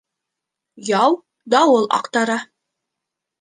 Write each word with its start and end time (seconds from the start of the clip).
Яу 1.01 1.13
дауыл 1.55 1.85
аҡтара 1.99 2.39